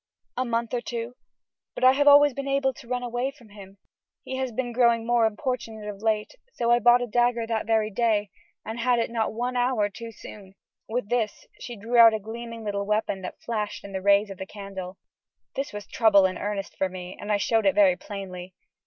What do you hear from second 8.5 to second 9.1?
and had